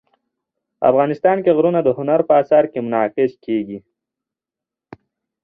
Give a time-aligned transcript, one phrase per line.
[0.89, 3.79] افغانستان کې غرونه د هنر په اثار کې منعکس کېږي.